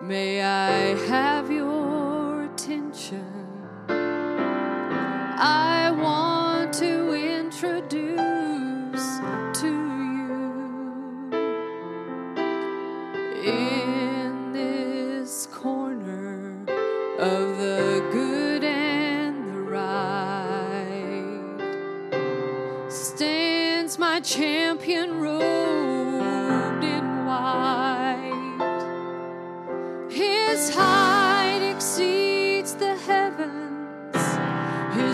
May 0.00 0.42
I 0.42 0.94
have 1.08 1.50
your 1.50 2.44
attention? 2.44 3.26
I 3.88 5.90
want 5.90 6.72
to 6.74 7.14
introduce 7.14 8.20
to 9.60 9.66
you 9.66 11.32
in 13.44 14.52
this 14.52 15.46
corner 15.46 16.60
of 17.18 17.58
the 17.58 18.08
good 18.12 18.62
and 18.62 19.48
the 19.48 19.58
right 19.58 19.98
stands 22.88 23.98
my 23.98 24.20
champion 24.20 25.18
robed 25.18 25.67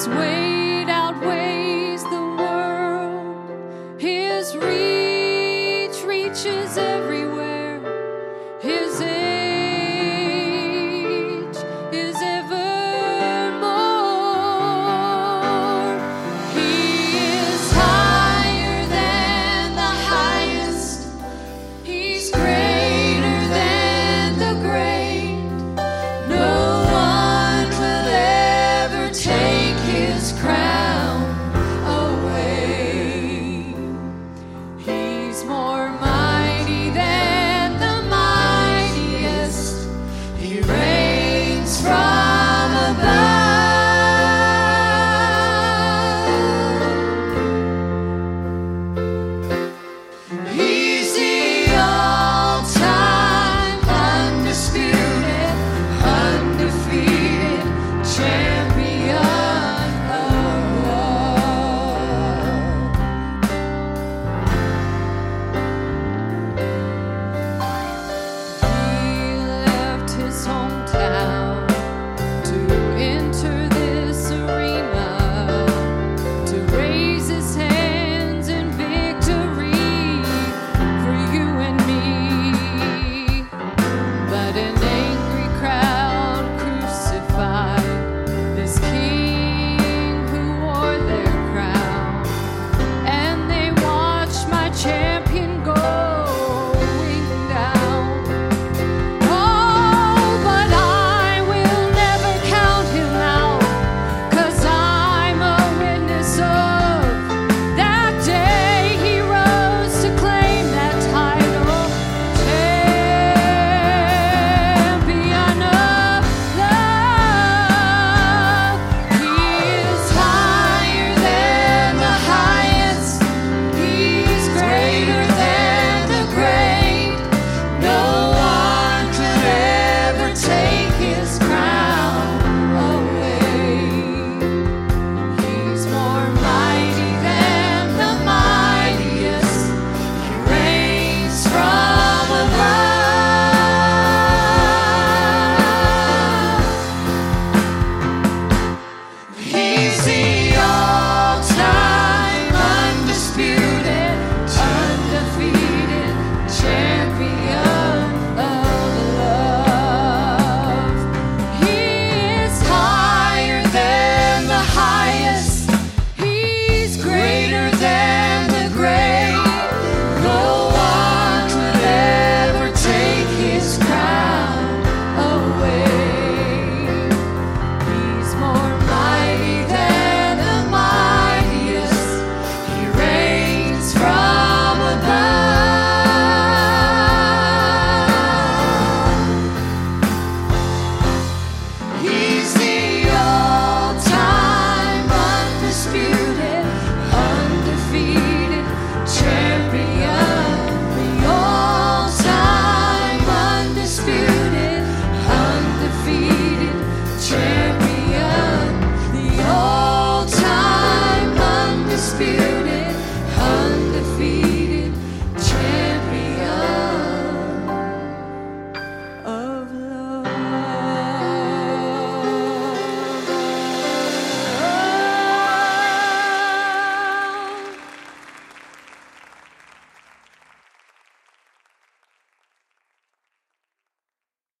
his 0.00 0.08
weight 0.08 0.39